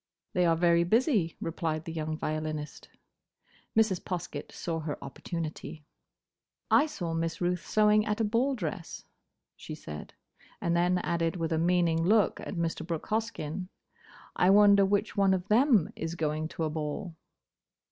[0.33, 2.89] "They are very busy," replied the young violinist.
[3.77, 4.01] Mrs.
[4.03, 5.83] Poskett saw her opportunity.
[6.71, 9.03] "I saw Miss Ruth sewing at a ball dress,"
[9.55, 10.15] she said;
[10.59, 12.83] and then added with a meaning look at Mr.
[12.83, 13.67] Brooke Hoskyn,
[14.35, 17.15] "I wonder which of them is going to a ball?"